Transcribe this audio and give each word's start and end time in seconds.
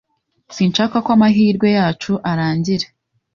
Sinshaka 0.55 0.95
ko 1.05 1.09
amahirwe 1.15 1.67
yacu 1.77 2.11
arangira 2.31 2.87